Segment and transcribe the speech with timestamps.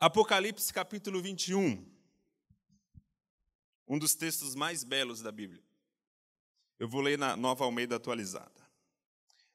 [0.00, 1.86] Apocalipse capítulo 21.
[3.86, 5.62] Um dos textos mais belos da Bíblia.
[6.78, 8.66] Eu vou ler na Nova Almeida atualizada.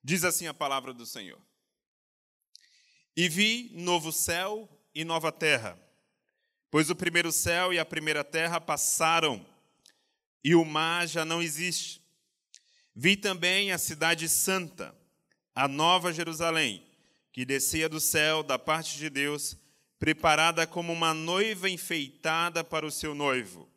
[0.04, 1.42] Diz assim a palavra do Senhor:
[3.18, 5.80] E vi novo céu e nova terra,
[6.70, 9.44] pois o primeiro céu e a primeira terra passaram,
[10.44, 12.04] e o mar já não existe.
[12.96, 14.96] Vi também a cidade santa,
[15.56, 16.86] a nova Jerusalém,
[17.32, 19.58] que descia do céu da parte de Deus
[20.06, 23.68] preparada como uma noiva enfeitada para o seu noivo.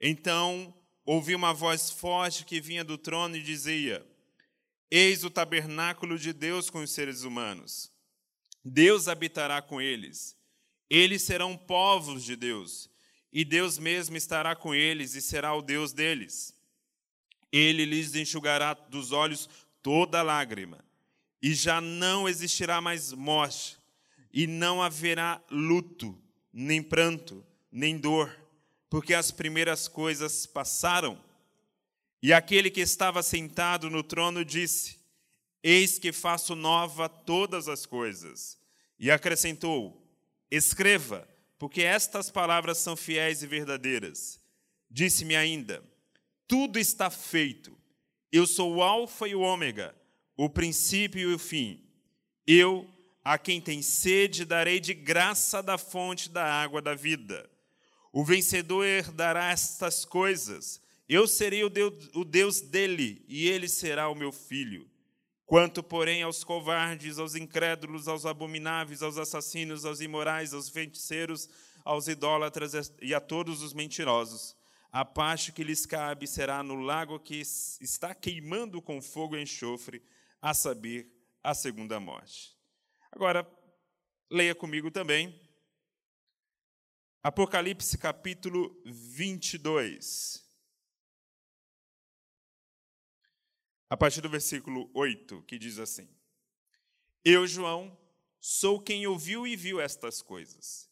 [0.00, 4.04] Então ouvi uma voz forte que vinha do trono e dizia:
[4.90, 7.88] Eis o tabernáculo de Deus com os seres humanos.
[8.64, 10.36] Deus habitará com eles.
[10.90, 12.90] Eles serão povos de Deus,
[13.32, 16.52] e Deus mesmo estará com eles e será o Deus deles.
[17.52, 19.48] Ele lhes enxugará dos olhos
[19.80, 20.84] toda lágrima,
[21.40, 23.83] e já não existirá mais morte
[24.36, 26.20] e não haverá luto,
[26.52, 28.36] nem pranto, nem dor,
[28.90, 31.22] porque as primeiras coisas passaram.
[32.20, 34.98] E aquele que estava sentado no trono disse:
[35.62, 38.58] Eis que faço nova todas as coisas.
[38.98, 40.04] E acrescentou:
[40.50, 44.40] Escreva, porque estas palavras são fiéis e verdadeiras.
[44.90, 45.80] Disse-me ainda:
[46.48, 47.78] Tudo está feito.
[48.32, 49.94] Eu sou o Alfa e o Ômega,
[50.36, 51.80] o princípio e o fim.
[52.44, 52.88] Eu
[53.24, 57.48] a quem tem sede, darei de graça da fonte da água da vida.
[58.12, 60.80] O vencedor herdará estas coisas.
[61.08, 64.88] Eu serei o Deus, o Deus dele, e ele será o meu filho.
[65.46, 71.48] Quanto, porém, aos covardes, aos incrédulos, aos abomináveis, aos assassinos, aos imorais, aos feiticeiros,
[71.84, 74.56] aos idólatras e a todos os mentirosos,
[74.90, 77.42] a parte que lhes cabe será no lago que
[77.80, 80.02] está queimando com fogo e enxofre,
[80.40, 81.10] a saber,
[81.42, 82.53] a segunda morte.
[83.14, 83.48] Agora,
[84.28, 85.40] leia comigo também
[87.22, 90.44] Apocalipse capítulo 22.
[93.88, 96.08] A partir do versículo 8, que diz assim:
[97.24, 97.96] Eu, João,
[98.40, 100.90] sou quem ouviu e viu estas coisas.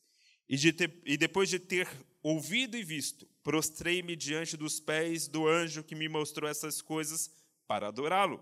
[0.49, 1.88] E, de ter, e depois de ter
[2.22, 7.28] ouvido e visto, prostrei-me diante dos pés do anjo que me mostrou essas coisas
[7.66, 8.41] para adorá-lo.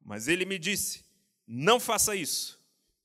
[0.00, 1.04] Mas ele me disse:
[1.46, 2.59] Não faça isso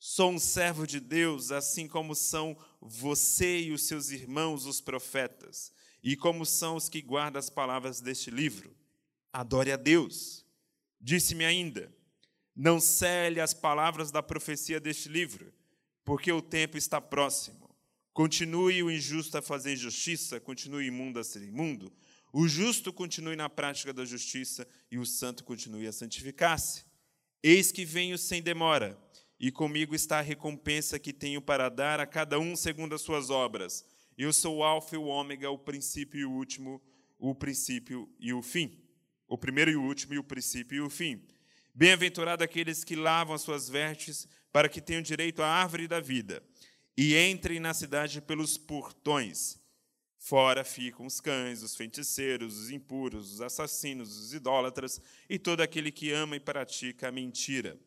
[0.08, 5.74] Sou um servo de Deus, assim como são você e os seus irmãos, os profetas,
[6.04, 8.78] e como são os que guardam as palavras deste livro.
[9.34, 10.46] Adore a Deus.
[11.02, 11.92] Disse-me ainda:
[12.56, 15.52] Não cele as palavras da profecia deste livro,
[16.04, 17.76] porque o tempo está próximo.
[18.14, 21.92] Continue o injusto a fazer injustiça, continue o imundo a ser imundo.
[22.32, 26.86] O justo continue na prática da justiça e o santo continue a santificar-se.
[27.42, 29.04] Eis que venho sem demora
[29.40, 33.30] e comigo está a recompensa que tenho para dar a cada um segundo as suas
[33.30, 33.86] obras.
[34.18, 36.82] Eu sou o Alfa e o Ômega, o princípio e o último,
[37.18, 38.82] o princípio e o fim.
[39.28, 41.22] O primeiro e o último, e o princípio e o fim.
[41.74, 46.42] Bem-aventurado aqueles que lavam as suas vestes, para que tenham direito à árvore da vida,
[46.96, 49.60] e entrem na cidade pelos portões.
[50.18, 55.92] Fora ficam os cães, os feiticeiros, os impuros, os assassinos, os idólatras e todo aquele
[55.92, 57.78] que ama e pratica a mentira.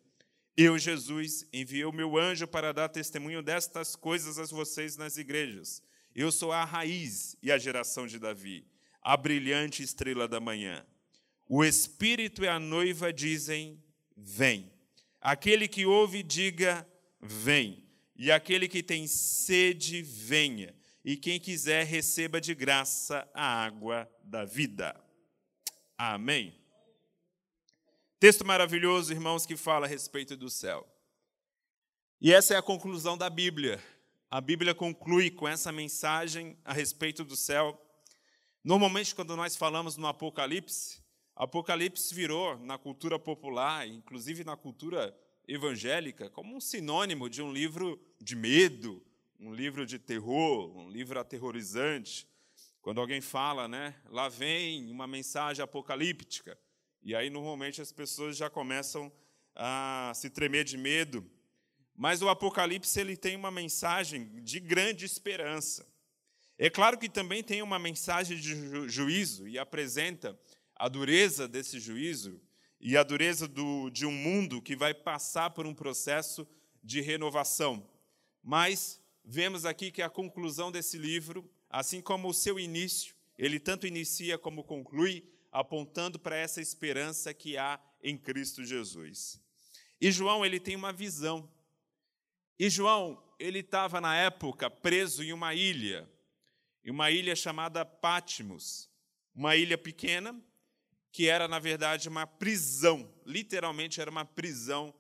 [0.61, 5.81] Eu, Jesus, enviei o meu anjo para dar testemunho destas coisas a vocês nas igrejas.
[6.13, 8.67] Eu sou a raiz e a geração de Davi,
[9.01, 10.85] a brilhante estrela da manhã.
[11.49, 13.81] O Espírito e a noiva dizem:
[14.17, 14.73] Vem.
[15.21, 16.85] Aquele que ouve, diga:
[17.21, 17.85] Vem.
[18.17, 20.75] E aquele que tem sede, venha.
[21.05, 25.01] E quem quiser, receba de graça a água da vida.
[25.97, 26.58] Amém.
[28.21, 30.85] Texto maravilhoso, irmãos, que fala a respeito do céu.
[32.21, 33.81] E essa é a conclusão da Bíblia.
[34.29, 37.81] A Bíblia conclui com essa mensagem a respeito do céu.
[38.65, 41.01] Normalmente, quando nós falamos no Apocalipse,
[41.37, 48.05] Apocalipse virou na cultura popular, inclusive na cultura evangélica, como um sinônimo de um livro
[48.21, 49.01] de medo,
[49.39, 52.27] um livro de terror, um livro aterrorizante.
[52.83, 56.59] Quando alguém fala, né, lá vem uma mensagem apocalíptica.
[57.03, 59.13] E aí, normalmente, as pessoas já começam
[59.55, 61.29] a se tremer de medo.
[61.95, 65.87] Mas o Apocalipse ele tem uma mensagem de grande esperança.
[66.57, 70.39] É claro que também tem uma mensagem de juízo e apresenta
[70.77, 72.41] a dureza desse juízo
[72.81, 76.47] e a dureza do, de um mundo que vai passar por um processo
[76.83, 77.89] de renovação.
[78.43, 83.87] Mas vemos aqui que a conclusão desse livro, assim como o seu início, ele tanto
[83.87, 85.25] inicia como conclui
[85.59, 89.43] apontando para essa esperança que há em Cristo Jesus.
[90.01, 91.51] E João ele tem uma visão.
[92.59, 96.09] E João, ele estava na época preso em uma ilha,
[96.85, 98.89] em uma ilha chamada Patmos,
[99.35, 100.41] uma ilha pequena
[101.11, 104.95] que era na verdade uma prisão, literalmente era uma prisão,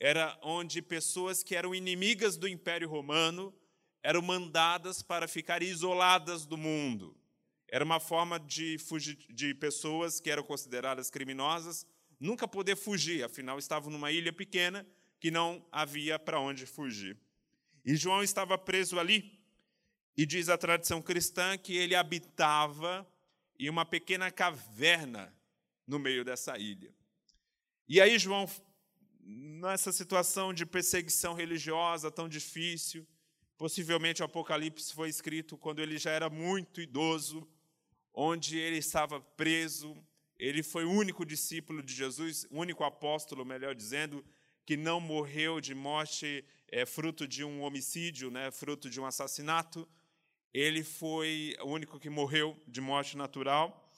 [0.00, 3.54] era onde pessoas que eram inimigas do Império Romano
[4.02, 7.19] eram mandadas para ficar isoladas do mundo.
[7.70, 11.86] Era uma forma de fugir de pessoas que eram consideradas criminosas
[12.18, 14.86] nunca poder fugir, afinal estavam numa ilha pequena
[15.18, 17.16] que não havia para onde fugir.
[17.84, 19.40] E João estava preso ali,
[20.16, 23.10] e diz a tradição cristã que ele habitava
[23.58, 25.34] em uma pequena caverna
[25.86, 26.92] no meio dessa ilha.
[27.88, 28.48] E aí, João,
[29.20, 33.06] nessa situação de perseguição religiosa tão difícil,
[33.56, 37.48] possivelmente o Apocalipse foi escrito quando ele já era muito idoso,
[38.12, 39.96] onde ele estava preso,
[40.38, 44.24] ele foi o único discípulo de Jesus, o único apóstolo, melhor dizendo,
[44.64, 49.88] que não morreu de morte é, fruto de um homicídio, né, fruto de um assassinato.
[50.52, 53.90] Ele foi o único que morreu de morte natural,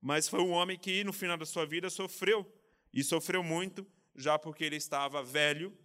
[0.00, 2.46] mas foi um homem que, no final da sua vida, sofreu,
[2.92, 3.86] e sofreu muito,
[4.16, 5.76] já porque ele estava velho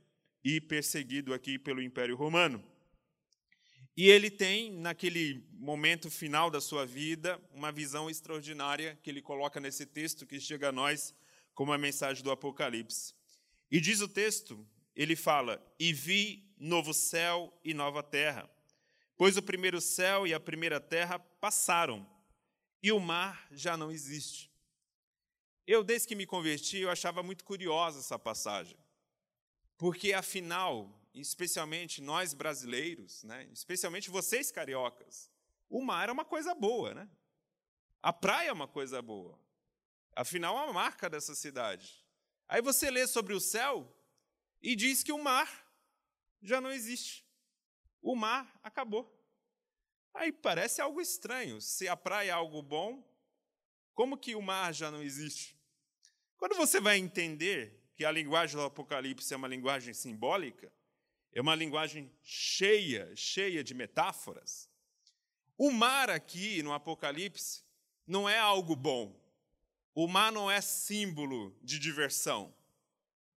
[0.43, 2.63] e perseguido aqui pelo Império Romano.
[3.97, 9.59] E ele tem, naquele momento final da sua vida, uma visão extraordinária que ele coloca
[9.59, 11.13] nesse texto que chega a nós
[11.53, 13.13] como a mensagem do Apocalipse.
[13.71, 18.50] E diz o texto, ele fala: E vi novo céu e nova terra,
[19.15, 22.06] pois o primeiro céu e a primeira terra passaram,
[22.83, 24.51] e o mar já não existe.
[25.65, 28.77] Eu, desde que me converti, eu achava muito curiosa essa passagem,
[29.77, 35.29] porque afinal, especialmente nós brasileiros, né, especialmente vocês cariocas,
[35.69, 37.09] o mar é uma coisa boa, né?
[38.01, 39.39] A praia é uma coisa boa.
[40.15, 42.06] Afinal, é uma marca dessa cidade.
[42.47, 43.91] Aí você lê sobre o céu
[44.62, 45.50] e diz que o mar
[46.41, 47.25] já não existe.
[48.01, 49.11] O mar acabou.
[50.13, 51.59] Aí parece algo estranho.
[51.59, 53.03] Se a praia é algo bom,
[53.94, 55.59] como que o mar já não existe?
[56.38, 60.71] Quando você vai entender que a linguagem do Apocalipse é uma linguagem simbólica,
[61.35, 64.69] é uma linguagem cheia, cheia de metáforas,
[65.57, 67.63] o mar aqui no Apocalipse
[68.07, 69.15] não é algo bom.
[69.93, 72.53] O mar não é símbolo de diversão.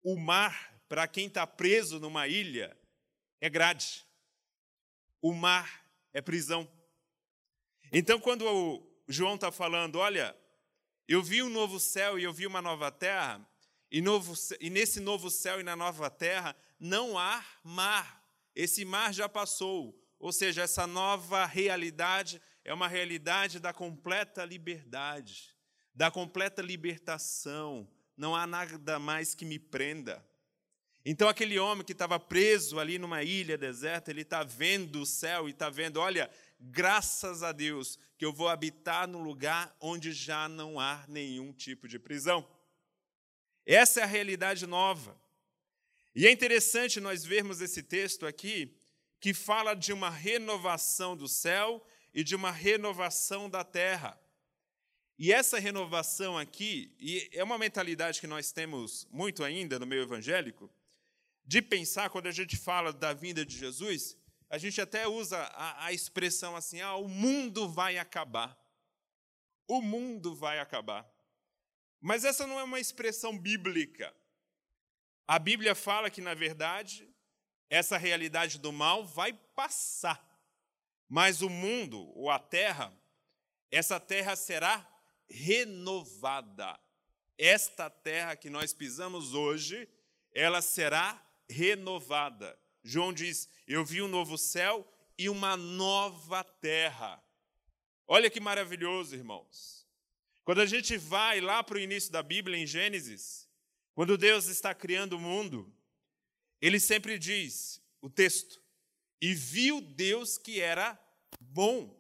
[0.03, 2.75] O mar, para quem está preso numa ilha,
[3.39, 4.05] é grade.
[5.21, 6.67] O mar é prisão.
[7.91, 10.35] Então, quando o João está falando, olha,
[11.07, 13.47] eu vi um novo céu e eu vi uma nova terra,
[13.91, 18.24] e, novo, e nesse novo céu e na nova terra não há mar.
[18.56, 19.97] Esse mar já passou.
[20.19, 25.57] Ou seja, essa nova realidade é uma realidade da completa liberdade
[25.97, 27.89] da completa libertação.
[28.15, 30.24] Não há nada mais que me prenda.
[31.03, 35.47] Então, aquele homem que estava preso ali numa ilha deserta, ele está vendo o céu
[35.47, 40.47] e está vendo: olha, graças a Deus que eu vou habitar num lugar onde já
[40.47, 42.47] não há nenhum tipo de prisão.
[43.65, 45.19] Essa é a realidade nova.
[46.18, 48.75] E é interessante nós vermos esse texto aqui,
[49.19, 54.19] que fala de uma renovação do céu e de uma renovação da terra.
[55.19, 60.02] E essa renovação aqui, e é uma mentalidade que nós temos muito ainda no meio
[60.02, 60.74] evangélico,
[61.46, 64.18] de pensar, quando a gente fala da vinda de Jesus,
[64.50, 68.57] a gente até usa a, a expressão assim: ah, o mundo vai acabar.
[69.68, 71.07] O mundo vai acabar.
[72.02, 74.12] Mas essa não é uma expressão bíblica.
[75.28, 77.07] A Bíblia fala que, na verdade,
[77.69, 80.26] essa realidade do mal vai passar.
[81.10, 82.94] Mas o mundo, ou a terra,
[83.69, 84.88] essa terra será
[85.30, 86.80] renovada.
[87.38, 89.88] Esta terra que nós pisamos hoje,
[90.34, 92.57] ela será renovada.
[92.84, 97.22] João diz: Eu vi um novo céu e uma nova terra.
[98.07, 99.86] Olha que maravilhoso, irmãos.
[100.46, 103.46] Quando a gente vai lá para o início da Bíblia, em Gênesis,
[103.97, 105.73] quando Deus está criando o mundo,
[106.61, 108.61] ele sempre diz, o texto,
[109.19, 110.95] e viu Deus que era
[111.42, 111.99] bom.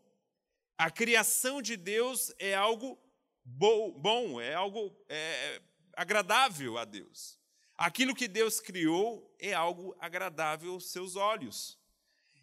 [0.77, 2.99] A criação de Deus é algo
[3.43, 5.59] bom, é algo é,
[5.93, 7.39] agradável a Deus.
[7.75, 11.79] Aquilo que Deus criou é algo agradável aos seus olhos.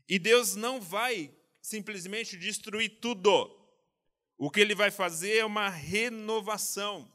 [0.08, 1.32] E Deus não vai
[1.62, 3.56] simplesmente destruir tudo.
[4.36, 7.13] O que ele vai fazer é uma renovação.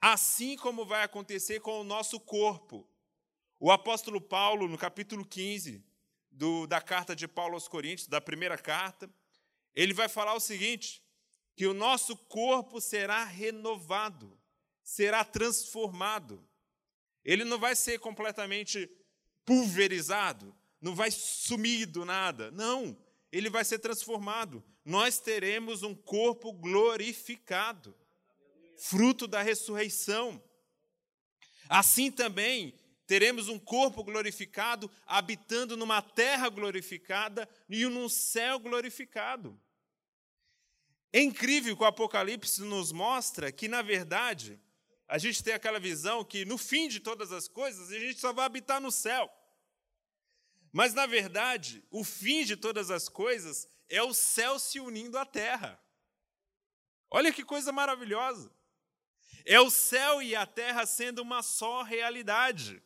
[0.00, 2.88] Assim como vai acontecer com o nosso corpo.
[3.58, 5.84] O apóstolo Paulo, no capítulo 15
[6.30, 9.10] do, da carta de Paulo aos Coríntios, da primeira carta,
[9.74, 11.02] ele vai falar o seguinte:
[11.54, 14.40] que o nosso corpo será renovado,
[14.82, 16.42] será transformado.
[17.22, 18.90] Ele não vai ser completamente
[19.44, 22.50] pulverizado, não vai sumir do nada.
[22.52, 22.96] Não,
[23.30, 24.64] ele vai ser transformado.
[24.82, 27.94] Nós teremos um corpo glorificado,
[28.80, 30.42] fruto da ressurreição.
[31.68, 32.74] Assim também
[33.06, 39.60] teremos um corpo glorificado, habitando numa terra glorificada e num céu glorificado.
[41.12, 44.60] É incrível que o Apocalipse nos mostra que, na verdade,
[45.08, 48.32] a gente tem aquela visão que no fim de todas as coisas a gente só
[48.32, 49.28] vai habitar no céu.
[50.72, 55.26] Mas, na verdade, o fim de todas as coisas é o céu se unindo à
[55.26, 55.82] terra.
[57.10, 58.54] Olha que coisa maravilhosa.
[59.44, 62.82] É o céu e a terra sendo uma só realidade.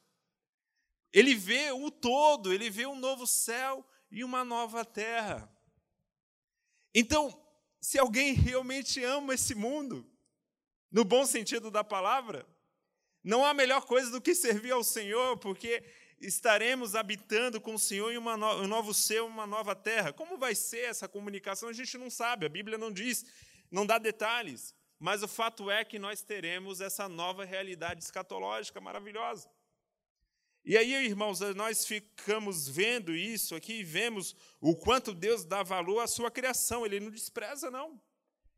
[1.12, 5.48] Ele vê o todo, ele vê um novo céu e uma nova terra.
[6.94, 7.32] Então,
[7.80, 10.08] se alguém realmente ama esse mundo,
[10.90, 12.46] no bom sentido da palavra,
[13.22, 15.84] não há melhor coisa do que servir ao Senhor, porque
[16.20, 20.12] estaremos habitando com o Senhor em uma no, um novo céu, uma nova terra.
[20.12, 21.68] Como vai ser essa comunicação?
[21.68, 23.24] A gente não sabe, a Bíblia não diz,
[23.70, 24.74] não dá detalhes.
[25.04, 29.50] Mas o fato é que nós teremos essa nova realidade escatológica maravilhosa.
[30.64, 36.00] E aí, irmãos, nós ficamos vendo isso aqui e vemos o quanto Deus dá valor
[36.00, 36.86] à sua criação.
[36.86, 38.00] Ele não despreza, não.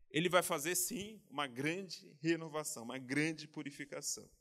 [0.09, 4.31] Ele vai fazer, sim, uma grande renovação, uma grande purificação.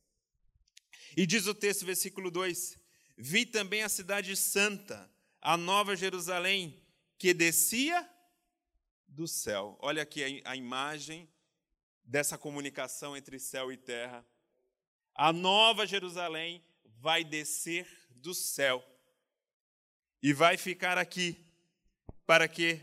[1.16, 2.78] E diz o texto, versículo 2:
[3.18, 6.80] Vi também a cidade santa, a nova Jerusalém,
[7.18, 8.08] que descia
[9.08, 9.76] do céu.
[9.80, 11.28] Olha aqui a imagem
[12.06, 14.24] dessa comunicação entre céu e terra.
[15.14, 18.84] A nova Jerusalém vai descer do céu
[20.22, 21.44] e vai ficar aqui
[22.26, 22.80] para que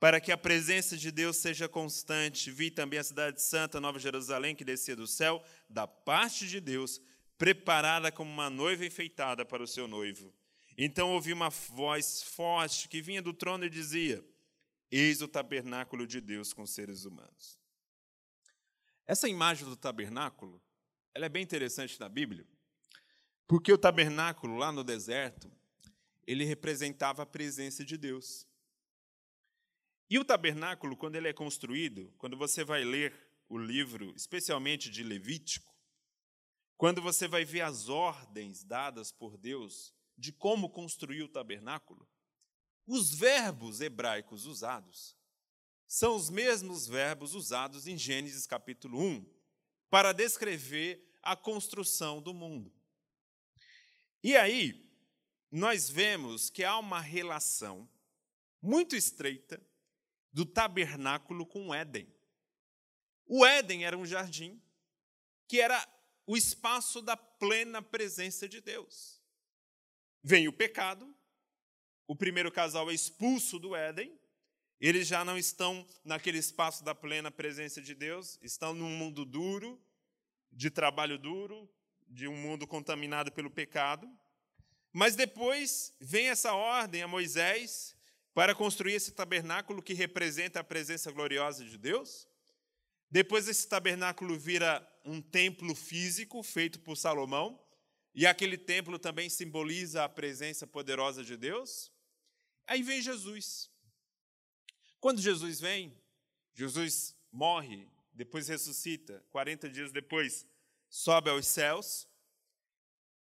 [0.00, 2.52] para que a presença de Deus seja constante.
[2.52, 7.00] Vi também a cidade santa, Nova Jerusalém, que descia do céu, da parte de Deus,
[7.36, 10.32] preparada como uma noiva enfeitada para o seu noivo.
[10.76, 14.24] Então ouvi uma voz forte que vinha do trono e dizia:
[14.88, 17.57] Eis o tabernáculo de Deus com seres humanos.
[19.08, 20.62] Essa imagem do tabernáculo,
[21.14, 22.46] ela é bem interessante na Bíblia,
[23.46, 25.50] porque o tabernáculo lá no deserto,
[26.26, 28.46] ele representava a presença de Deus.
[30.10, 35.02] E o tabernáculo, quando ele é construído, quando você vai ler o livro, especialmente de
[35.02, 35.74] Levítico,
[36.76, 42.06] quando você vai ver as ordens dadas por Deus de como construir o tabernáculo,
[42.86, 45.17] os verbos hebraicos usados
[45.88, 49.26] são os mesmos verbos usados em Gênesis capítulo 1
[49.88, 52.70] para descrever a construção do mundo.
[54.22, 54.86] E aí,
[55.50, 57.88] nós vemos que há uma relação
[58.60, 59.66] muito estreita
[60.30, 62.06] do tabernáculo com o Éden.
[63.24, 64.62] O Éden era um jardim
[65.46, 65.88] que era
[66.26, 69.22] o espaço da plena presença de Deus.
[70.22, 71.16] Vem o pecado,
[72.06, 74.18] o primeiro casal é expulso do Éden,
[74.80, 79.80] eles já não estão naquele espaço da plena presença de Deus, estão num mundo duro,
[80.52, 81.68] de trabalho duro,
[82.06, 84.08] de um mundo contaminado pelo pecado.
[84.92, 87.96] Mas depois vem essa ordem a Moisés
[88.32, 92.28] para construir esse tabernáculo que representa a presença gloriosa de Deus.
[93.10, 97.60] Depois esse tabernáculo vira um templo físico feito por Salomão,
[98.14, 101.92] e aquele templo também simboliza a presença poderosa de Deus.
[102.66, 103.70] Aí vem Jesus.
[105.00, 105.96] Quando Jesus vem,
[106.54, 110.46] Jesus morre, depois ressuscita, 40 dias depois
[110.88, 112.08] sobe aos céus.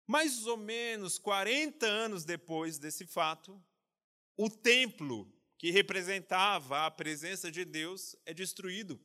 [0.06, 3.60] Mais ou menos 40 anos depois desse fato,
[4.36, 9.00] o templo que representava a presença de Deus é destruído.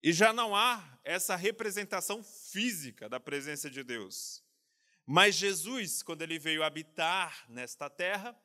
[0.00, 4.44] E já não há essa representação física da presença de Deus.
[5.04, 8.38] Mas Jesus, quando ele veio habitar nesta terra,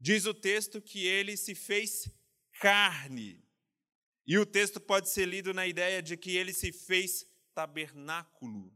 [0.00, 2.10] diz o texto que ele se fez
[2.58, 3.44] carne.
[4.26, 8.72] E o texto pode ser lido na ideia de que ele se fez tabernáculo.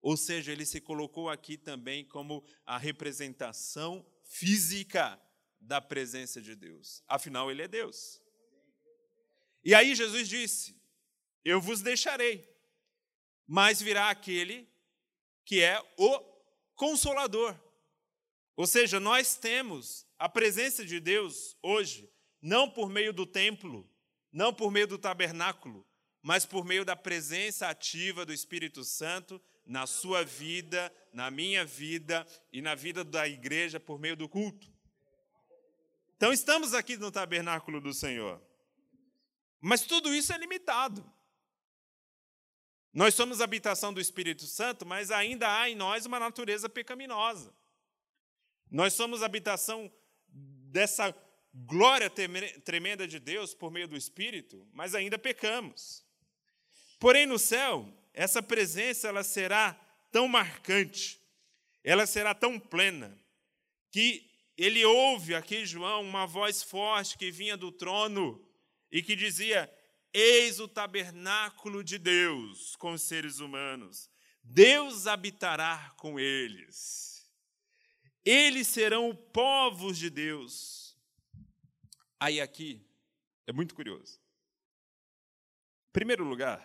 [0.00, 5.20] Ou seja, ele se colocou aqui também como a representação física
[5.60, 7.02] da presença de Deus.
[7.06, 8.20] Afinal, ele é Deus.
[9.64, 10.80] E aí Jesus disse:
[11.44, 12.48] Eu vos deixarei,
[13.46, 14.68] mas virá aquele
[15.44, 16.18] que é o
[16.74, 17.58] consolador.
[18.56, 22.10] Ou seja, nós temos a presença de Deus hoje,
[22.42, 23.88] não por meio do templo,
[24.32, 25.86] não por meio do tabernáculo,
[26.22, 32.26] mas por meio da presença ativa do Espírito Santo na sua vida, na minha vida
[32.52, 34.72] e na vida da igreja por meio do culto.
[36.16, 38.42] Então, estamos aqui no tabernáculo do Senhor.
[39.60, 41.08] Mas tudo isso é limitado.
[42.92, 47.54] Nós somos habitação do Espírito Santo, mas ainda há em nós uma natureza pecaminosa.
[48.70, 49.92] Nós somos habitação
[50.68, 51.14] dessa
[51.52, 52.10] glória
[52.64, 56.04] tremenda de Deus por meio do Espírito, mas ainda pecamos.
[56.98, 59.72] Porém, no céu, essa presença ela será
[60.10, 61.20] tão marcante,
[61.82, 63.18] ela será tão plena,
[63.90, 68.44] que ele ouve aqui, João, uma voz forte que vinha do trono
[68.90, 69.72] e que dizia:
[70.12, 74.10] Eis o tabernáculo de Deus com os seres humanos.
[74.42, 77.17] Deus habitará com eles.
[78.30, 80.94] Eles serão povos de Deus.
[82.20, 82.86] Aí aqui
[83.46, 84.20] é muito curioso.
[85.88, 86.62] Em primeiro lugar,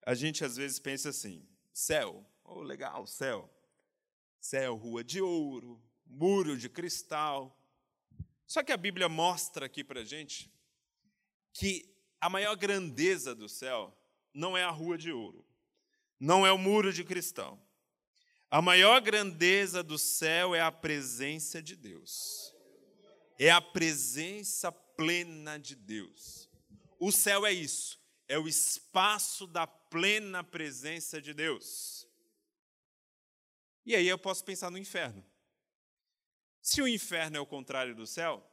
[0.00, 3.52] a gente às vezes pensa assim: céu, oh, legal, céu.
[4.40, 7.54] Céu, rua de ouro, muro de cristal.
[8.46, 10.50] Só que a Bíblia mostra aqui para gente
[11.52, 13.94] que a maior grandeza do céu
[14.32, 15.46] não é a rua de ouro,
[16.18, 17.65] não é o muro de cristal.
[18.50, 22.54] A maior grandeza do céu é a presença de Deus.
[23.38, 26.48] É a presença plena de Deus.
[26.98, 32.08] O céu é isso, é o espaço da plena presença de Deus.
[33.84, 35.24] E aí eu posso pensar no inferno.
[36.62, 38.44] Se o inferno é o contrário do céu,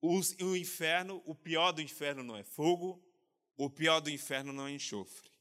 [0.00, 3.00] o inferno, o pior do inferno não é fogo,
[3.56, 5.31] o pior do inferno não é enxofre.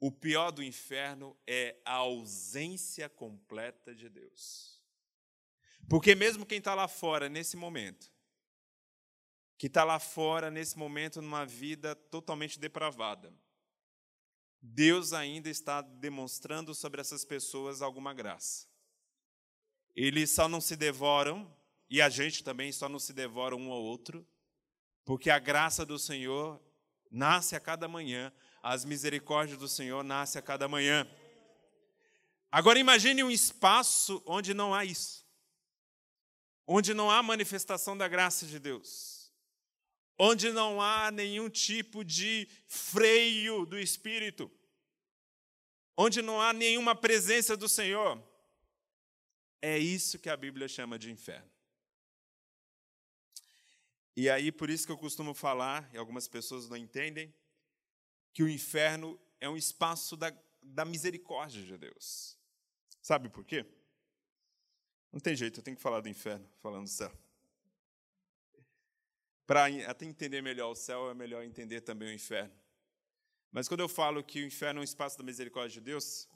[0.00, 4.80] O pior do inferno é a ausência completa de Deus.
[5.88, 8.12] Porque mesmo quem está lá fora nesse momento,
[9.56, 13.32] que está lá fora nesse momento numa vida totalmente depravada,
[14.60, 18.68] Deus ainda está demonstrando sobre essas pessoas alguma graça.
[19.94, 21.52] Eles só não se devoram,
[21.90, 24.26] e a gente também só não se devora um ao outro,
[25.04, 26.62] porque a graça do Senhor
[27.10, 28.32] nasce a cada manhã,
[28.68, 31.10] as misericórdias do Senhor nascem a cada manhã.
[32.52, 35.26] Agora imagine um espaço onde não há isso,
[36.66, 39.32] onde não há manifestação da graça de Deus,
[40.18, 44.50] onde não há nenhum tipo de freio do Espírito,
[45.96, 48.22] onde não há nenhuma presença do Senhor.
[49.62, 51.50] É isso que a Bíblia chama de inferno.
[54.14, 57.34] E aí, por isso que eu costumo falar, e algumas pessoas não entendem,
[58.32, 62.38] que o inferno é um espaço da, da misericórdia de Deus.
[63.00, 63.64] Sabe por quê?
[65.12, 67.12] Não tem jeito, eu tenho que falar do inferno, falando do céu.
[69.46, 72.54] Para até entender melhor o céu, é melhor entender também o inferno.
[73.50, 76.28] Mas quando eu falo que o inferno é um espaço da misericórdia de Deus,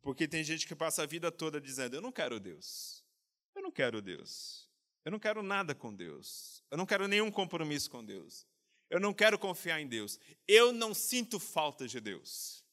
[0.00, 3.04] porque tem gente que passa a vida toda dizendo: Eu não quero Deus.
[3.54, 4.68] Eu não quero Deus.
[5.04, 6.64] Eu não quero nada com Deus.
[6.70, 8.46] Eu não quero nenhum compromisso com Deus.
[8.90, 10.18] Eu não quero confiar em Deus.
[10.46, 12.64] Eu não sinto falta de Deus.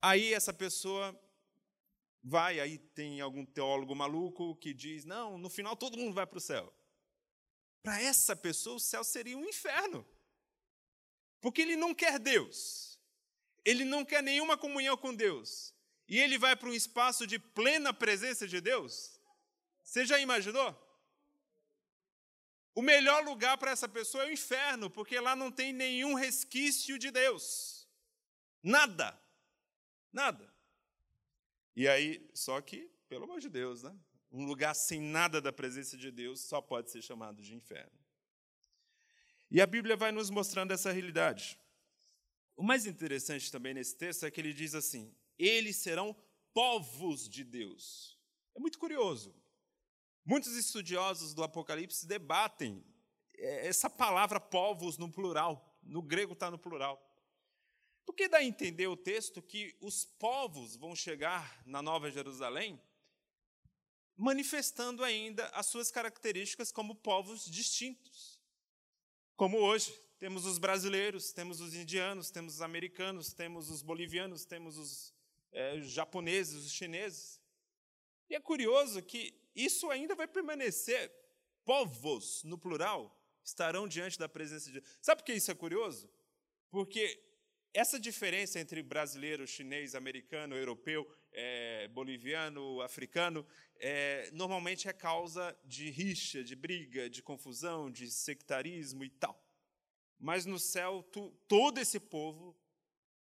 [0.00, 1.18] Aí essa pessoa
[2.22, 6.38] vai, aí tem algum teólogo maluco que diz: não, no final todo mundo vai para
[6.38, 6.72] o céu.
[7.82, 10.06] Para essa pessoa, o céu seria um inferno.
[11.40, 13.00] Porque ele não quer Deus.
[13.64, 15.74] Ele não quer nenhuma comunhão com Deus.
[16.08, 19.20] E ele vai para um espaço de plena presença de Deus.
[19.82, 20.76] Você já imaginou?
[22.74, 26.98] O melhor lugar para essa pessoa é o inferno, porque lá não tem nenhum resquício
[26.98, 27.88] de Deus.
[28.62, 29.20] Nada.
[30.12, 30.52] Nada.
[31.76, 33.94] E aí, só que, pelo amor de Deus, né?
[34.30, 37.98] Um lugar sem nada da presença de Deus só pode ser chamado de inferno.
[39.50, 41.58] E a Bíblia vai nos mostrando essa realidade.
[42.56, 46.16] O mais interessante também nesse texto é que ele diz assim: eles serão
[46.54, 48.18] povos de Deus.
[48.54, 49.34] É muito curioso.
[50.24, 52.84] Muitos estudiosos do Apocalipse debatem
[53.34, 57.08] é, essa palavra povos no plural, no grego está no plural.
[58.04, 62.80] Porque dá a entender o texto que os povos vão chegar na Nova Jerusalém
[64.16, 68.40] manifestando ainda as suas características como povos distintos.
[69.36, 74.78] Como hoje, temos os brasileiros, temos os indianos, temos os americanos, temos os bolivianos, temos
[74.78, 75.12] os
[75.50, 77.40] é, japoneses, os chineses.
[78.30, 81.12] E é curioso que isso ainda vai permanecer.
[81.64, 84.98] Povos, no plural, estarão diante da presença de Deus.
[85.00, 86.10] Sabe por que isso é curioso?
[86.70, 87.22] Porque
[87.74, 95.90] essa diferença entre brasileiro, chinês, americano, europeu, é, boliviano, africano, é, normalmente é causa de
[95.90, 99.40] rixa, de briga, de confusão, de sectarismo e tal.
[100.18, 102.56] Mas no céu, tu, todo esse povo,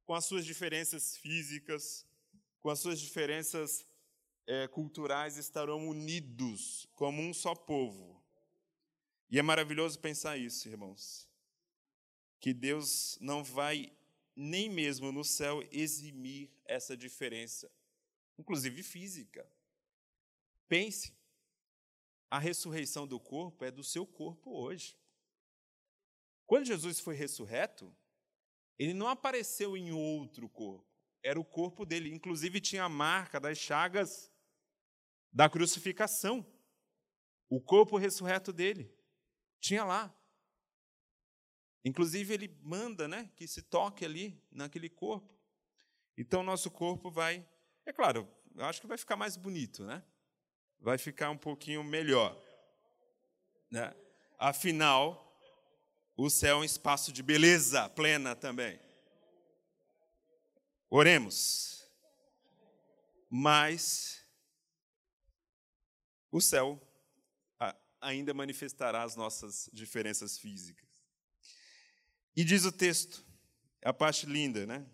[0.05, 2.05] com as suas diferenças físicas,
[2.61, 3.87] com as suas diferenças
[4.47, 8.21] é, culturais estarão unidos como um só povo.
[9.31, 11.29] E é maravilhoso pensar isso, irmãos.
[12.41, 13.93] Que Deus não vai
[14.35, 17.71] nem mesmo no céu eximir essa diferença,
[18.39, 19.47] inclusive física.
[20.67, 21.13] Pense,
[22.31, 24.97] a ressurreição do corpo é do seu corpo hoje.
[26.47, 27.95] Quando Jesus foi ressurreto,
[28.79, 30.87] ele não apareceu em outro corpo,
[31.23, 32.13] era o corpo dele.
[32.13, 34.30] Inclusive, tinha a marca das chagas
[35.33, 36.47] da crucificação.
[37.49, 38.95] O corpo ressurreto dele.
[39.61, 40.15] Tinha lá.
[41.85, 45.35] Inclusive, ele manda né, que se toque ali, naquele corpo.
[46.17, 47.47] Então, nosso corpo vai.
[47.87, 50.05] É claro, eu acho que vai ficar mais bonito, né?
[50.79, 52.41] Vai ficar um pouquinho melhor.
[53.71, 53.95] Né?
[54.39, 55.31] Afinal,
[56.17, 58.79] o céu é um espaço de beleza plena também.
[60.91, 61.89] Oremos.
[63.31, 64.20] Mas
[66.31, 66.81] o céu
[68.01, 70.89] ainda manifestará as nossas diferenças físicas.
[72.35, 73.25] E diz o texto,
[73.85, 74.87] a parte linda, né?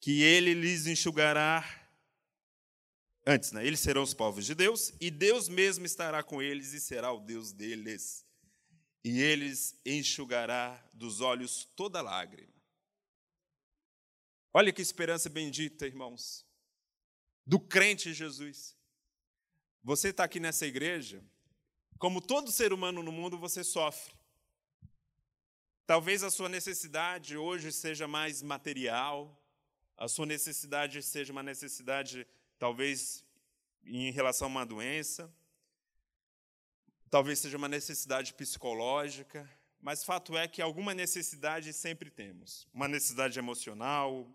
[0.00, 1.62] Que ele lhes enxugará
[3.26, 3.66] antes, né?
[3.66, 7.20] Eles serão os povos de Deus e Deus mesmo estará com eles e será o
[7.20, 8.24] Deus deles.
[9.04, 12.52] E eles enxugará dos olhos toda lágrima.
[14.54, 16.46] Olha que esperança bendita, irmãos,
[17.44, 18.76] do crente Jesus.
[19.84, 21.20] Você está aqui nessa igreja,
[21.98, 24.14] como todo ser humano no mundo, você sofre.
[25.84, 29.36] Talvez a sua necessidade hoje seja mais material,
[29.96, 32.24] a sua necessidade seja uma necessidade,
[32.60, 33.24] talvez,
[33.84, 35.28] em relação a uma doença,
[37.10, 42.68] talvez seja uma necessidade psicológica, mas fato é que alguma necessidade sempre temos.
[42.72, 44.32] Uma necessidade emocional,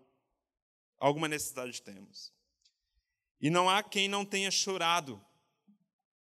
[0.98, 2.34] alguma necessidade temos.
[3.40, 5.18] E não há quem não tenha chorado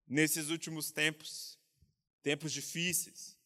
[0.07, 1.59] nesses últimos tempos,
[2.23, 3.37] tempos difíceis,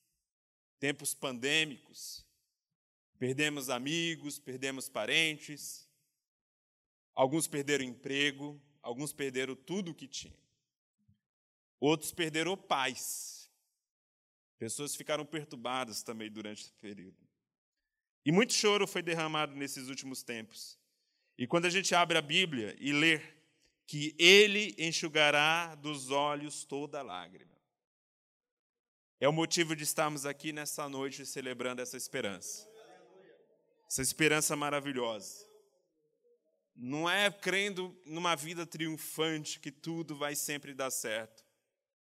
[0.79, 2.27] tempos pandêmicos.
[3.19, 5.89] Perdemos amigos, perdemos parentes,
[7.15, 10.39] alguns perderam emprego, alguns perderam tudo o que tinham.
[11.79, 13.51] Outros perderam pais.
[14.59, 17.17] Pessoas ficaram perturbadas também durante esse período.
[18.25, 20.79] E muito choro foi derramado nesses últimos tempos.
[21.39, 23.19] E quando a gente abre a Bíblia e lê
[23.91, 27.61] que ele enxugará dos olhos toda lágrima.
[29.19, 32.71] É o motivo de estarmos aqui nessa noite celebrando essa esperança.
[33.89, 35.45] Essa esperança maravilhosa.
[36.73, 41.45] Não é crendo numa vida triunfante que tudo vai sempre dar certo.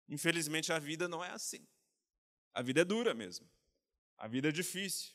[0.07, 1.67] Infelizmente a vida não é assim.
[2.53, 3.49] A vida é dura mesmo.
[4.15, 5.11] A vida é difícil.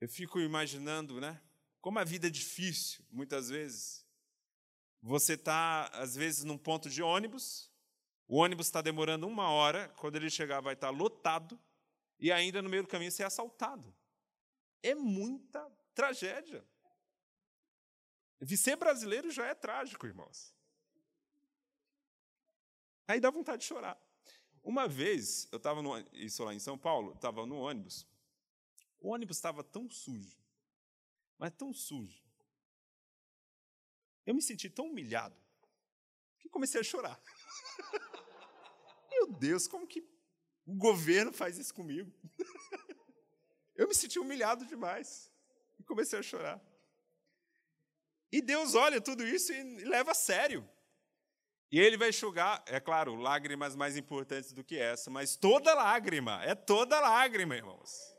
[0.00, 1.42] Eu fico imaginando, né?
[1.80, 4.03] Como a vida é difícil, muitas vezes.
[5.06, 7.70] Você está, às vezes, num ponto de ônibus,
[8.26, 11.60] o ônibus está demorando uma hora, quando ele chegar vai estar tá lotado,
[12.18, 13.94] e ainda no meio do caminho ser assaltado.
[14.82, 16.64] É muita tragédia.
[18.56, 20.54] Ser brasileiro já é trágico, irmãos.
[23.06, 24.00] Aí dá vontade de chorar.
[24.62, 25.82] Uma vez, eu estava
[26.14, 28.06] isso lá em São Paulo, estava no ônibus.
[28.98, 30.38] O ônibus estava tão sujo,
[31.38, 32.23] mas tão sujo.
[34.26, 35.36] Eu me senti tão humilhado
[36.38, 37.20] que comecei a chorar.
[39.10, 40.00] Meu Deus, como que
[40.66, 42.12] o governo faz isso comigo?
[43.76, 45.30] Eu me senti humilhado demais
[45.78, 46.62] e comecei a chorar.
[48.30, 50.68] E Deus olha tudo isso e leva a sério.
[51.70, 56.40] E ele vai enxugar, é claro, lágrimas mais importantes do que essa, mas toda lágrima,
[56.44, 58.14] é toda lágrima, irmãos.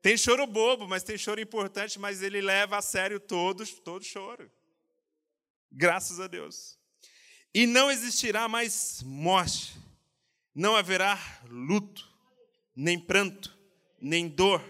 [0.00, 4.50] Tem choro bobo, mas tem choro importante, mas ele leva a sério todos, todo choro.
[5.76, 6.78] Graças a Deus.
[7.52, 9.76] E não existirá mais morte,
[10.54, 12.08] não haverá luto,
[12.76, 13.58] nem pranto,
[14.00, 14.62] nem dor,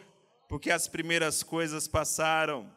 [0.49, 2.75] porque as primeiras coisas passaram.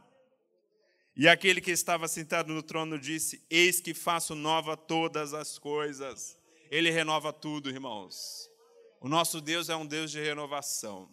[1.16, 6.38] E aquele que estava sentado no trono disse: Eis que faço nova todas as coisas.
[6.70, 8.50] Ele renova tudo, irmãos.
[9.00, 11.10] O nosso Deus é um Deus de renovação.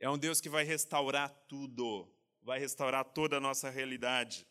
[0.00, 4.44] É um Deus que vai restaurar tudo, vai restaurar toda a nossa realidade.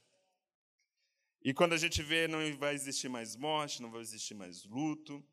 [1.44, 5.24] E quando a gente vê, não vai existir mais morte, não vai existir mais luto,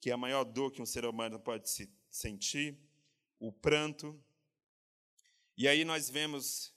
[0.00, 2.78] que é a maior dor que um ser humano pode se sentir,
[3.38, 4.22] o pranto.
[5.56, 6.74] E aí nós vemos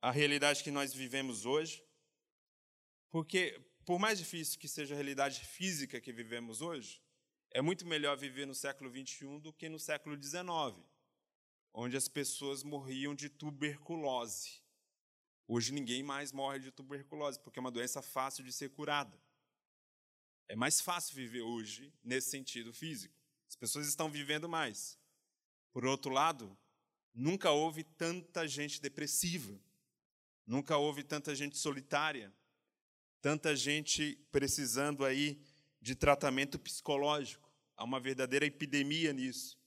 [0.00, 1.82] a realidade que nós vivemos hoje,
[3.10, 7.02] porque por mais difícil que seja a realidade física que vivemos hoje,
[7.50, 10.84] é muito melhor viver no século 21 do que no século 19
[11.72, 14.60] onde as pessoas morriam de tuberculose.
[15.50, 19.18] Hoje ninguém mais morre de tuberculose, porque é uma doença fácil de ser curada.
[20.46, 23.18] É mais fácil viver hoje nesse sentido físico.
[23.48, 24.98] As pessoas estão vivendo mais.
[25.72, 26.54] Por outro lado,
[27.14, 29.58] nunca houve tanta gente depressiva,
[30.46, 32.30] nunca houve tanta gente solitária,
[33.22, 35.40] tanta gente precisando aí
[35.80, 37.50] de tratamento psicológico.
[37.74, 39.58] Há uma verdadeira epidemia nisso.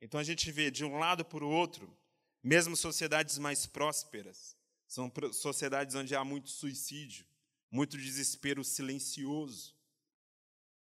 [0.00, 1.96] Então a gente vê de um lado para o outro,
[2.40, 4.56] mesmo sociedades mais prósperas,
[4.94, 7.26] são sociedades onde há muito suicídio,
[7.68, 9.74] muito desespero silencioso.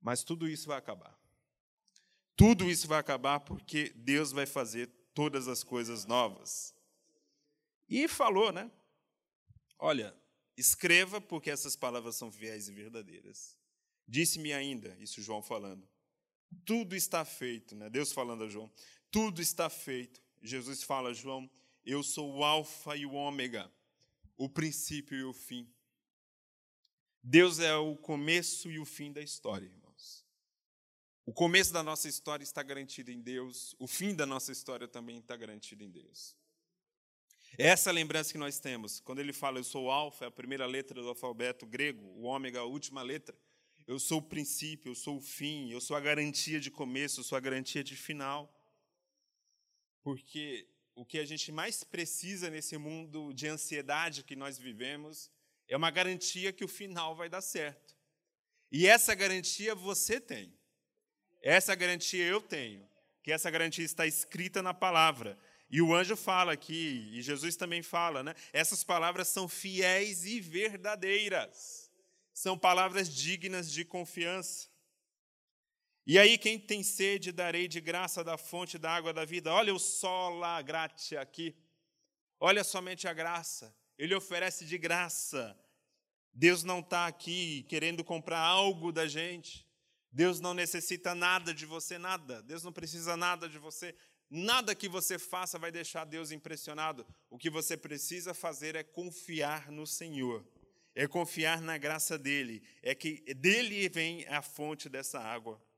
[0.01, 1.15] Mas tudo isso vai acabar.
[2.35, 6.73] Tudo isso vai acabar porque Deus vai fazer todas as coisas novas.
[7.87, 8.71] E falou, né?
[9.77, 10.15] Olha,
[10.57, 13.55] escreva porque essas palavras são fiéis e verdadeiras.
[14.07, 15.87] Disse-me ainda, isso João falando,
[16.65, 17.91] tudo está feito, né?
[17.91, 18.71] Deus falando a João,
[19.11, 20.19] tudo está feito.
[20.41, 21.47] Jesus fala a João,
[21.85, 23.71] eu sou o alfa e o ômega,
[24.39, 25.69] o princípio e o fim.
[27.21, 30.25] Deus é o começo e o fim da história, irmãos.
[31.25, 35.19] O começo da nossa história está garantido em Deus, o fim da nossa história também
[35.19, 36.37] está garantido em Deus.
[37.57, 39.01] É essa lembrança que nós temos.
[39.01, 42.23] Quando ele fala, eu sou o alfa, é a primeira letra do alfabeto grego, o
[42.23, 43.37] ômega, a última letra.
[43.85, 47.23] Eu sou o princípio, eu sou o fim, eu sou a garantia de começo, eu
[47.25, 48.49] sou a garantia de final.
[50.01, 50.65] Porque
[50.99, 55.31] o que a gente mais precisa nesse mundo de ansiedade que nós vivemos
[55.65, 57.95] é uma garantia que o final vai dar certo.
[58.69, 60.53] E essa garantia você tem.
[61.41, 62.85] Essa garantia eu tenho.
[63.23, 65.39] Que essa garantia está escrita na palavra.
[65.69, 68.35] E o anjo fala aqui, e Jesus também fala, né?
[68.51, 71.89] Essas palavras são fiéis e verdadeiras.
[72.33, 74.67] São palavras dignas de confiança.
[76.11, 79.53] E aí, quem tem sede, darei de graça da fonte da água da vida.
[79.53, 81.55] Olha o sola gratia aqui.
[82.39, 83.71] Olha somente a graça.
[83.95, 85.55] Ele oferece de graça.
[86.33, 89.67] Deus não está aqui querendo comprar algo da gente.
[90.11, 92.41] Deus não necessita nada de você, nada.
[92.41, 93.95] Deus não precisa nada de você.
[94.31, 97.05] Nada que você faça vai deixar Deus impressionado.
[97.29, 100.43] O que você precisa fazer é confiar no Senhor,
[100.95, 105.68] é confiar na graça dele, é que dele vem a fonte dessa água.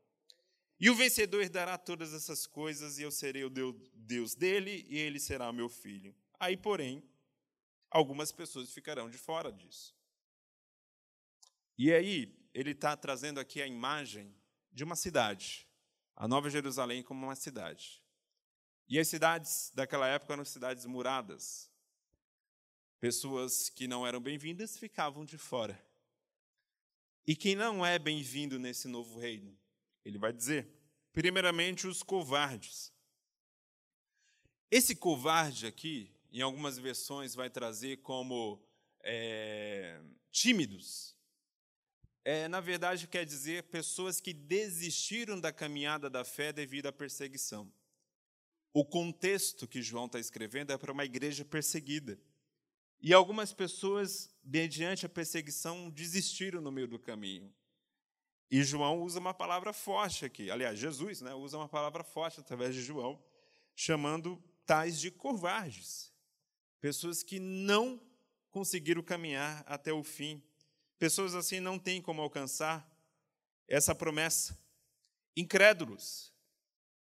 [0.81, 5.19] E o vencedor herdará todas essas coisas, e eu serei o Deus dele, e ele
[5.19, 6.15] será meu filho.
[6.39, 7.07] Aí, porém,
[7.87, 9.95] algumas pessoas ficarão de fora disso.
[11.77, 14.35] E aí, ele está trazendo aqui a imagem
[14.71, 15.67] de uma cidade,
[16.15, 18.01] a Nova Jerusalém como uma cidade.
[18.89, 21.69] E as cidades daquela época eram cidades muradas.
[22.99, 25.79] Pessoas que não eram bem-vindas ficavam de fora.
[27.27, 29.60] E quem não é bem-vindo nesse novo reino?
[30.03, 30.67] Ele vai dizer,
[31.13, 32.91] primeiramente, os covardes.
[34.69, 38.61] Esse covarde aqui, em algumas versões, vai trazer como
[39.03, 41.15] é, tímidos.
[42.23, 47.71] É, na verdade, quer dizer pessoas que desistiram da caminhada da fé devido à perseguição.
[48.73, 52.17] O contexto que João está escrevendo é para uma igreja perseguida.
[53.01, 57.51] E algumas pessoas, mediante a perseguição, desistiram no meio do caminho.
[58.51, 60.51] E João usa uma palavra forte aqui.
[60.51, 63.17] Aliás, Jesus né, usa uma palavra forte através de João,
[63.73, 66.11] chamando tais de covardes.
[66.81, 68.01] Pessoas que não
[68.49, 70.43] conseguiram caminhar até o fim.
[70.99, 72.85] Pessoas assim não têm como alcançar
[73.69, 74.59] essa promessa.
[75.33, 76.33] Incrédulos.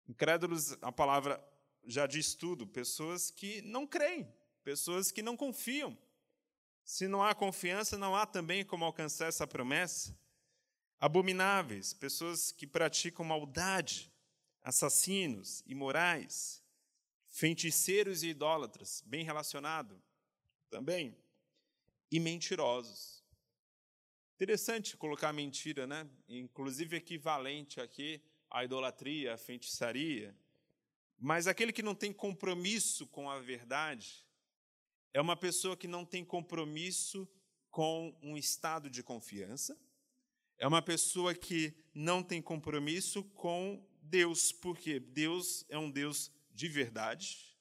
[0.06, 1.42] Incrédulos, a palavra
[1.86, 4.30] já diz tudo, pessoas que não creem,
[4.62, 5.96] pessoas que não confiam.
[6.84, 10.14] Se não há confiança, não há também como alcançar essa promessa.
[11.00, 14.12] Abomináveis, pessoas que praticam maldade,
[14.62, 16.62] assassinos, imorais,
[17.26, 19.98] feiticeiros e idólatras, bem relacionado
[20.68, 21.16] também,
[22.12, 23.24] e mentirosos.
[24.34, 26.06] Interessante colocar mentira, né?
[26.28, 30.36] Inclusive equivalente aqui à idolatria, à feitiçaria.
[31.18, 34.26] Mas aquele que não tem compromisso com a verdade
[35.14, 37.26] é uma pessoa que não tem compromisso
[37.70, 39.78] com um estado de confiança,
[40.60, 46.68] é uma pessoa que não tem compromisso com Deus, porque Deus é um Deus de
[46.68, 47.58] verdade,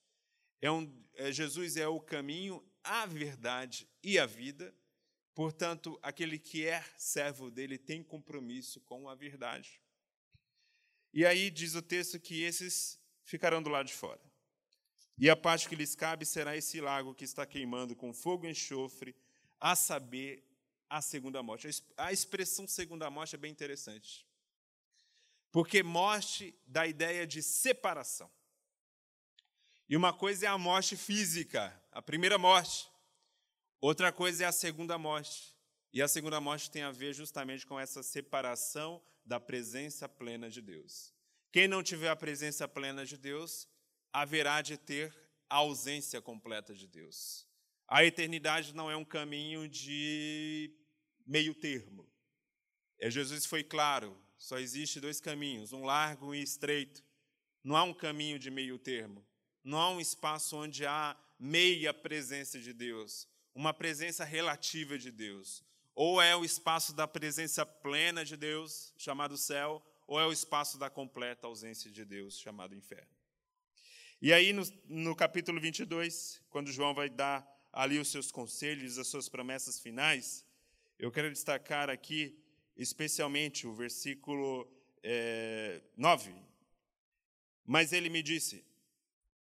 [0.61, 4.75] é um, é, Jesus é o caminho, a verdade e a vida,
[5.33, 9.81] portanto, aquele que é servo dele tem compromisso com a verdade.
[11.13, 14.21] E aí diz o texto que esses ficarão do lado de fora.
[15.17, 18.49] E a parte que lhes cabe será esse lago que está queimando com fogo e
[18.49, 19.15] enxofre,
[19.57, 20.43] a saber,
[20.89, 21.69] a segunda morte.
[21.95, 24.25] A expressão segunda morte é bem interessante.
[25.51, 28.29] Porque morte dá a ideia de separação.
[29.87, 32.89] E uma coisa é a morte física, a primeira morte.
[33.81, 35.55] Outra coisa é a segunda morte.
[35.91, 40.61] E a segunda morte tem a ver justamente com essa separação da presença plena de
[40.61, 41.13] Deus.
[41.51, 43.67] Quem não tiver a presença plena de Deus,
[44.13, 45.15] haverá de ter
[45.49, 47.48] a ausência completa de Deus.
[47.91, 50.71] A eternidade não é um caminho de
[51.25, 52.07] meio termo.
[52.99, 57.03] É, Jesus foi claro: só existe dois caminhos, um largo e estreito.
[57.63, 59.25] Não há um caminho de meio termo.
[59.63, 65.63] Não há um espaço onde há meia presença de Deus, uma presença relativa de Deus.
[65.95, 70.77] Ou é o espaço da presença plena de Deus, chamado céu, ou é o espaço
[70.77, 73.11] da completa ausência de Deus, chamado inferno.
[74.21, 79.07] E aí, no, no capítulo 22, quando João vai dar ali os seus conselhos, as
[79.07, 80.45] suas promessas finais,
[80.97, 82.37] eu quero destacar aqui,
[82.75, 84.69] especialmente, o versículo
[85.03, 86.33] é, 9.
[87.65, 88.65] Mas ele me disse,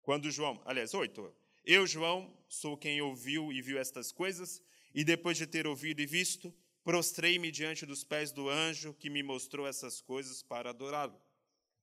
[0.02, 1.32] quando João, aliás, 8,
[1.64, 4.62] eu, João, sou quem ouviu e viu estas coisas,
[4.94, 9.22] e depois de ter ouvido e visto, prostrei-me diante dos pés do anjo que me
[9.22, 11.20] mostrou essas coisas para adorá-lo.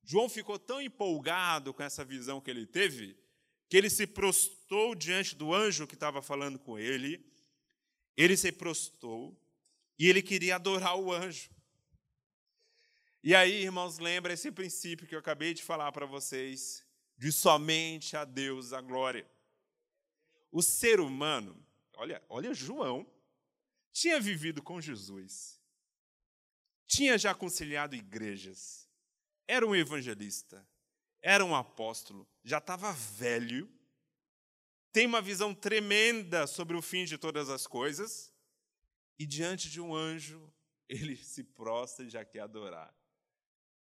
[0.02, 3.16] João ficou tão empolgado com essa visão que ele teve,
[3.68, 4.63] que ele se prostrou
[4.96, 7.24] diante do anjo que estava falando com ele,
[8.16, 9.36] ele se prostrou
[9.98, 11.50] e ele queria adorar o anjo.
[13.22, 16.84] E aí, irmãos, lembra esse princípio que eu acabei de falar para vocês,
[17.16, 19.26] de somente a Deus a glória.
[20.52, 21.56] O ser humano,
[21.96, 23.06] olha, olha João,
[23.92, 25.60] tinha vivido com Jesus,
[26.86, 28.88] tinha já conciliado igrejas,
[29.48, 30.66] era um evangelista,
[31.22, 33.72] era um apóstolo, já estava velho,
[34.94, 38.32] tem uma visão tremenda sobre o fim de todas as coisas,
[39.18, 40.48] e diante de um anjo,
[40.88, 42.94] ele se prostra e já quer adorar.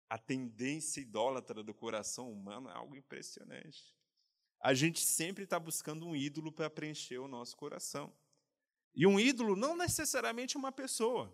[0.08, 3.94] A tendência idólatra do coração humano é algo impressionante.
[4.58, 8.10] A gente sempre está buscando um ídolo para preencher o nosso coração.
[8.94, 11.30] E um ídolo não necessariamente uma pessoa.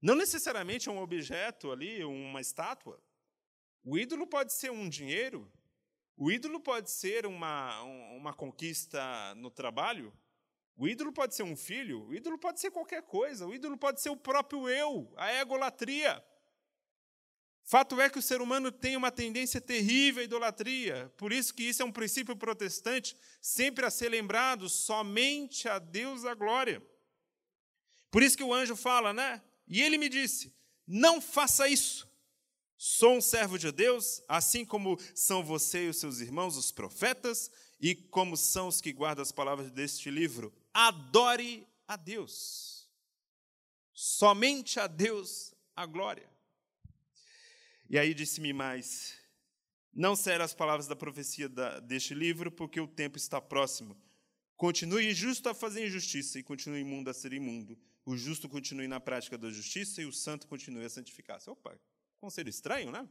[0.00, 2.98] Não necessariamente é um objeto ali, uma estátua.
[3.84, 5.52] O ídolo pode ser um dinheiro,
[6.16, 10.12] o ídolo pode ser uma, uma conquista no trabalho,
[10.76, 14.00] o ídolo pode ser um filho, o ídolo pode ser qualquer coisa, o ídolo pode
[14.00, 16.22] ser o próprio eu, a egolatria.
[17.62, 21.64] Fato é que o ser humano tem uma tendência terrível à idolatria, por isso que
[21.64, 26.82] isso é um princípio protestante, sempre a ser lembrado, somente a Deus a glória.
[28.10, 29.42] Por isso que o anjo fala, né?
[29.66, 30.54] E ele me disse:
[30.86, 32.08] não faça isso.
[32.78, 37.50] Sou um servo de Deus, assim como são você e os seus irmãos, os profetas,
[37.80, 40.52] e como são os que guardam as palavras deste livro.
[40.74, 42.88] Adore a Deus.
[43.92, 46.28] Somente a Deus a glória.
[47.88, 49.14] E aí disse-me mais:
[49.92, 51.48] Não serão as palavras da profecia
[51.82, 53.96] deste livro, porque o tempo está próximo.
[54.54, 57.78] Continue injusto a fazer injustiça, e continue imundo a ser imundo.
[58.04, 61.48] O justo continue na prática da justiça, e o santo continue a santificar-se.
[61.48, 61.78] Opa,
[62.18, 63.08] Conselho estranho, né?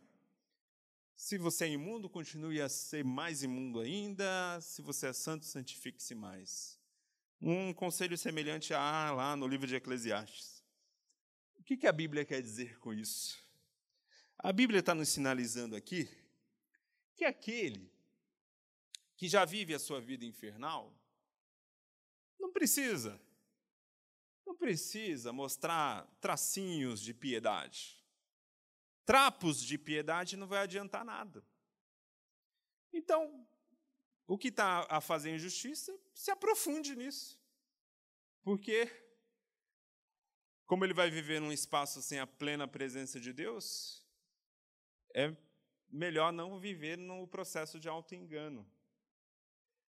[1.15, 4.60] Se você é imundo, continue a ser mais imundo ainda.
[4.62, 6.80] Se você é santo, santifique-se mais.
[7.41, 10.63] Um conselho semelhante a lá no livro de Eclesiastes.
[11.58, 13.44] O que, que a Bíblia quer dizer com isso?
[14.38, 16.10] A Bíblia está nos sinalizando aqui
[17.15, 17.91] que aquele
[19.15, 20.94] que já vive a sua vida infernal
[22.38, 23.20] não precisa,
[24.46, 28.05] não precisa mostrar tracinhos de piedade
[29.06, 31.46] trapos de piedade não vai adiantar nada.
[32.91, 33.48] Então,
[34.28, 37.39] o que está a fazer injustiça, se aprofunde nisso.
[38.41, 38.89] Porque,
[40.65, 44.06] como ele vai viver num espaço sem a plena presença de Deus,
[45.13, 45.36] é
[45.89, 48.70] melhor não viver no processo de auto-engano.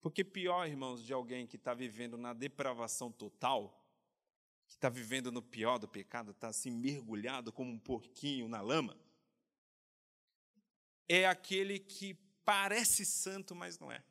[0.00, 3.74] Porque pior, irmãos, de alguém que está vivendo na depravação total,
[4.68, 8.96] que está vivendo no pior do pecado, está assim mergulhado como um porquinho na lama,
[11.08, 14.04] é aquele que parece santo, mas não é.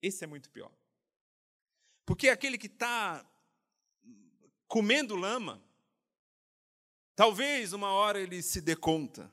[0.00, 0.72] Esse é muito pior.
[2.06, 3.28] Porque aquele que está
[4.68, 5.62] comendo lama,
[7.14, 9.30] talvez uma hora ele se dê conta: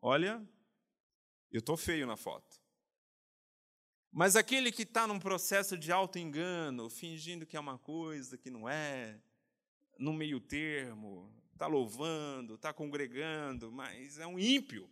[0.00, 0.46] olha,
[1.50, 2.55] eu estou feio na foto.
[4.18, 8.66] Mas aquele que está num processo de auto-engano, fingindo que é uma coisa que não
[8.66, 9.20] é,
[9.98, 14.90] no meio termo, está louvando, está congregando, mas é um ímpio.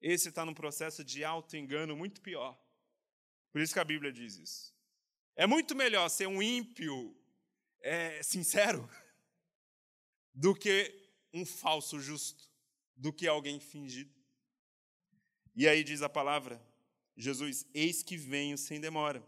[0.00, 2.58] Esse está num processo de auto-engano muito pior.
[3.52, 4.74] Por isso que a Bíblia diz isso.
[5.36, 7.14] É muito melhor ser um ímpio
[7.82, 8.88] é, sincero
[10.32, 12.50] do que um falso justo,
[12.96, 14.18] do que alguém fingido.
[15.54, 16.71] E aí diz a palavra:
[17.16, 19.22] Jesus, eis que venho sem demora.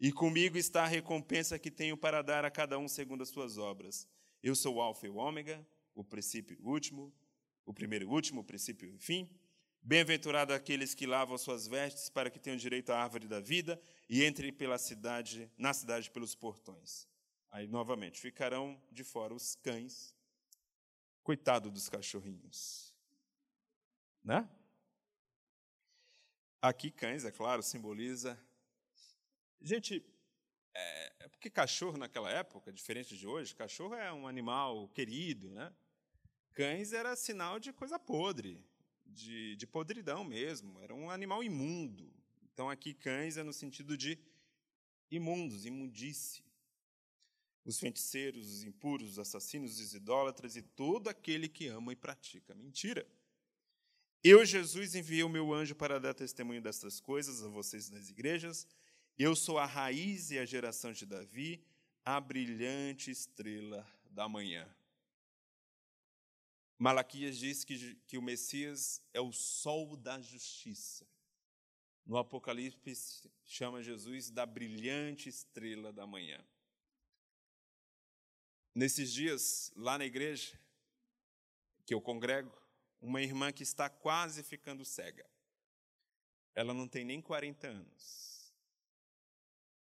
[0.00, 3.58] E comigo está a recompensa que tenho para dar a cada um segundo as suas
[3.58, 4.08] obras.
[4.42, 7.12] Eu sou o Alfa e o Ômega, o princípio e o último,
[7.66, 9.28] o primeiro e o último, o princípio e o fim.
[9.82, 14.24] Bem-aventurado aqueles que lavam suas vestes para que tenham direito à árvore da vida e
[14.24, 17.08] entrem pela cidade, na cidade pelos portões.
[17.50, 20.14] Aí, novamente, ficarão de fora os cães.
[21.22, 22.94] Coitado dos cachorrinhos.
[24.22, 24.48] Né?
[26.62, 28.38] Aqui, cães, é claro, simboliza.
[29.62, 30.04] Gente,
[30.74, 35.72] é, é porque cachorro naquela época, diferente de hoje, cachorro é um animal querido, né?
[36.52, 38.62] Cães era sinal de coisa podre,
[39.06, 42.12] de, de podridão mesmo, era um animal imundo.
[42.42, 44.18] Então, aqui, cães é no sentido de
[45.10, 46.44] imundos, imundície.
[47.64, 52.54] Os feiticeiros, os impuros, os assassinos, os idólatras e todo aquele que ama e pratica
[52.54, 53.06] mentira.
[54.22, 58.66] Eu, Jesus, enviei o meu anjo para dar testemunho destas coisas a vocês nas igrejas.
[59.18, 61.64] Eu sou a raiz e a geração de Davi,
[62.04, 64.68] a brilhante estrela da manhã.
[66.78, 71.06] Malaquias diz que, que o Messias é o sol da justiça.
[72.04, 76.42] No Apocalipse, chama Jesus da brilhante estrela da manhã.
[78.74, 80.58] Nesses dias, lá na igreja,
[81.86, 82.59] que eu congrego,
[83.00, 85.28] uma irmã que está quase ficando cega.
[86.54, 88.52] Ela não tem nem 40 anos.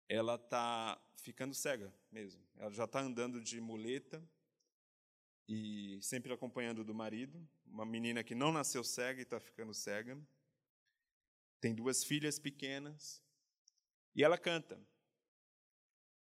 [0.09, 2.43] Ela está ficando cega mesmo.
[2.57, 4.23] Ela já está andando de muleta
[5.49, 7.47] e sempre acompanhando do marido.
[7.67, 10.19] Uma menina que não nasceu cega e está ficando cega.
[11.61, 13.23] Tem duas filhas pequenas.
[14.15, 14.81] E ela canta.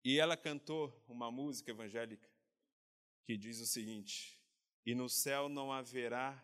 [0.05, 2.28] E ela cantou uma música evangélica
[3.24, 4.41] que diz o seguinte:
[4.84, 6.43] E no céu não haverá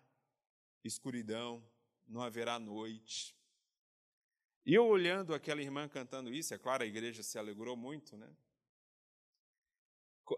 [0.87, 1.62] escuridão,
[2.07, 3.37] não haverá noite.
[4.64, 8.28] E eu olhando aquela irmã cantando isso, é claro, a igreja se alegrou muito, né?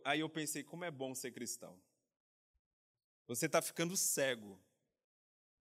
[0.05, 1.81] Aí eu pensei, como é bom ser cristão.
[3.27, 4.61] Você está ficando cego,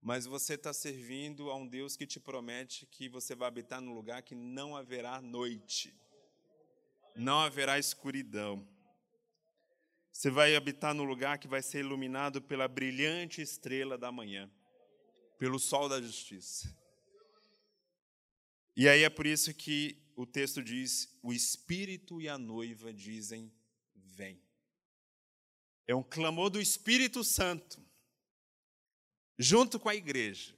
[0.02, 3.94] mas você está servindo a um Deus que te promete que você vai habitar num
[3.94, 5.94] lugar que não haverá noite,
[7.16, 8.68] não haverá escuridão.
[10.12, 14.50] Você vai habitar num lugar que vai ser iluminado pela brilhante estrela da manhã
[15.38, 16.76] pelo sol da justiça.
[18.76, 23.52] E aí é por isso que o texto diz: o Espírito e a noiva dizem:
[23.94, 24.42] vem.
[25.86, 27.82] É um clamor do Espírito Santo,
[29.38, 30.54] junto com a igreja.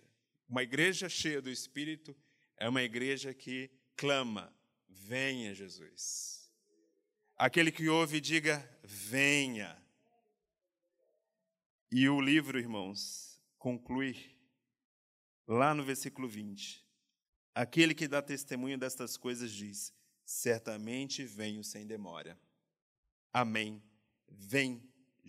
[0.49, 2.17] Uma igreja cheia do Espírito
[2.57, 4.53] é uma igreja que clama:
[4.89, 6.51] venha, Jesus.
[7.37, 9.77] Aquele que ouve, diga: venha.
[11.93, 14.40] E o livro, irmãos, conclui
[15.51, 16.87] lá no versículo 20.
[17.53, 19.93] Aquele que dá testemunho destas coisas diz:
[20.25, 22.39] Certamente venho sem demora.
[23.33, 23.83] Amém.
[24.29, 24.81] Vem,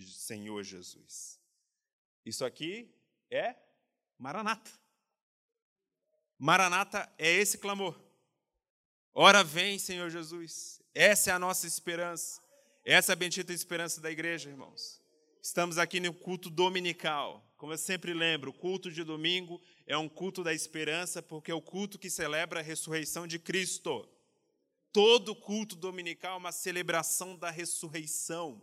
[0.05, 1.39] Senhor Jesus.
[2.23, 2.93] Isso aqui
[3.31, 3.55] é
[4.17, 4.71] Maranata.
[6.37, 7.99] Maranata é esse clamor.
[9.13, 10.81] Ora vem, Senhor Jesus.
[10.93, 12.41] Essa é a nossa esperança.
[12.85, 15.01] Essa é a bendita esperança da igreja, irmãos.
[15.41, 17.43] Estamos aqui no culto dominical.
[17.57, 21.61] Como eu sempre lembro, culto de domingo é um culto da esperança, porque é o
[21.61, 24.07] culto que celebra a ressurreição de Cristo.
[24.91, 28.61] Todo culto dominical é uma celebração da ressurreição.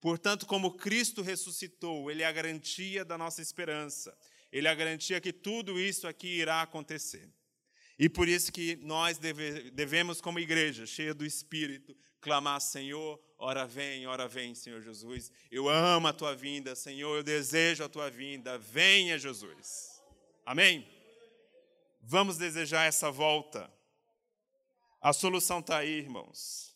[0.00, 4.16] Portanto, como Cristo ressuscitou, Ele é a garantia da nossa esperança.
[4.52, 7.28] Ele é a garantia que tudo isso aqui irá acontecer.
[7.98, 13.66] E por isso que nós deve, devemos, como igreja, cheia do Espírito, clamar, Senhor, ora
[13.66, 15.32] vem, ora vem, Senhor Jesus.
[15.50, 18.56] Eu amo a tua vinda, Senhor, eu desejo a tua vinda.
[18.56, 19.97] Venha, Jesus.
[20.48, 20.88] Amém?
[22.00, 23.70] Vamos desejar essa volta.
[25.00, 26.74] A solução está aí, irmãos.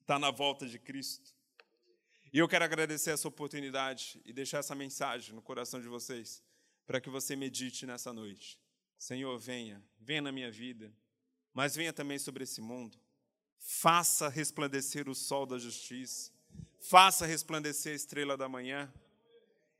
[0.00, 1.34] Está na volta de Cristo.
[2.30, 6.42] E eu quero agradecer essa oportunidade e deixar essa mensagem no coração de vocês,
[6.86, 8.60] para que você medite nessa noite.
[8.98, 10.92] Senhor, venha, venha na minha vida,
[11.54, 13.00] mas venha também sobre esse mundo
[13.62, 16.32] faça resplandecer o sol da justiça,
[16.80, 18.92] faça resplandecer a estrela da manhã.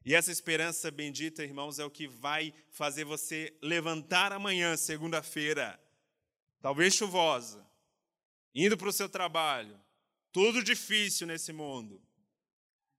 [0.04, 5.80] E essa esperança bendita, irmãos, é o que vai fazer você levantar amanhã, segunda-feira,
[6.60, 7.64] talvez chuvosa,
[8.54, 9.80] indo para o seu trabalho,
[10.32, 12.02] tudo difícil nesse mundo,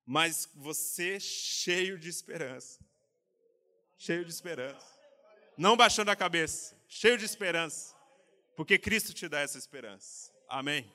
[0.06, 2.80] mas você cheio de esperança.
[3.98, 4.86] Cheio de esperança.
[5.58, 7.96] Não baixando a cabeça, cheio de esperança,
[8.56, 10.32] porque Cristo te dá essa esperança.
[10.48, 10.90] Amém.